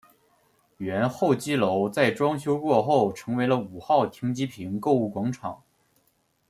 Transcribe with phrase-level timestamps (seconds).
[0.77, 5.61] 原候机楼在装修过后成为了五号停机坪购物广场。